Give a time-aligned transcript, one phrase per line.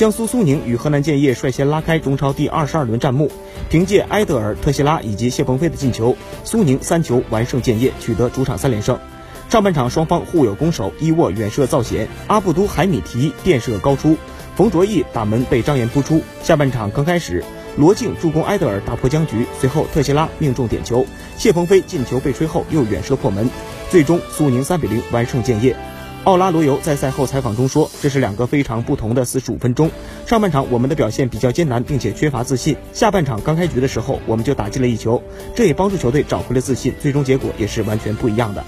[0.00, 3.30] 江苏苏宁与河南建业率先拉开中超第二十二轮战幕，
[3.68, 8.98] 凭借埃德尔、特谢拉以及谢鹏飞的进球，苏宁三球完胜建业，取得主场三连胜。
[9.50, 14.16] 上半场双方互有攻守，伊沃远射造险，阿布都海米提垫射高出，
[14.56, 16.22] 冯卓毅打门被张岩扑出。
[16.42, 17.44] 下半场刚开始，
[17.76, 21.04] 罗静助攻埃德尔打破僵局，随后特谢拉命中点球，
[21.36, 23.50] 谢鹏飞进球被吹后又远射破门，
[23.90, 25.76] 最终苏宁三比零完胜建业。
[26.24, 29.90] 奥拉罗尤在赛后采访中说：“这是两个非常不同的四十五分钟。
[30.26, 32.76] 上半场我们的表现比较艰难，并且缺乏自信。
[32.92, 35.22] 下半场刚开局的时候，我们就打进了一球，
[35.56, 36.92] 这也帮助球队找回了自信。
[37.00, 38.62] 最终结果也是完全不一样的。”